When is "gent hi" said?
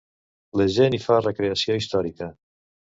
0.77-1.01